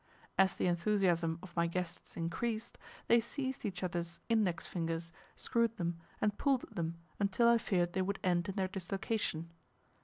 As 0.35 0.55
the 0.55 0.65
enthusiasm 0.65 1.37
of 1.43 1.55
my 1.55 1.67
guests 1.67 2.17
increased, 2.17 2.79
they 3.05 3.19
seized 3.19 3.65
each 3.65 3.83
other's 3.83 4.19
index 4.29 4.65
fingers, 4.65 5.11
screwed 5.35 5.77
them, 5.77 5.99
and 6.19 6.39
pulled 6.39 6.63
at 6.63 6.75
them 6.75 6.97
until 7.19 7.47
I 7.47 7.59
feared 7.59 7.93
they 7.93 8.01
would 8.01 8.17
end 8.23 8.49
in 8.49 8.55
their 8.55 8.67
dislocation. 8.67 9.51